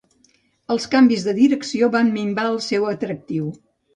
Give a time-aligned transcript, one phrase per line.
[0.75, 3.53] Els canvis de direcció van minvar el seu atractiu.